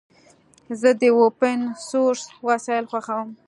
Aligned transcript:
زه 0.79 0.89
د 1.01 1.03
اوپن 1.19 1.59
سورس 1.87 2.23
وسایل 2.47 2.85
خوښوم. 2.91 3.29